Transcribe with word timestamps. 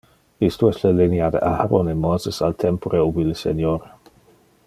Isto 0.45 0.69
es 0.69 0.79
le 0.85 0.93
linea 0.99 1.27
de 1.35 1.41
Aharon 1.49 1.89
e 1.89 1.93
Moses 2.07 2.41
al 2.47 2.57
tempore 2.65 3.05
ubi 3.11 3.27
le 3.27 3.39
Senior 3.43 3.87